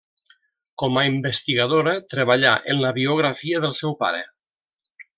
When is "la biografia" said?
2.87-3.63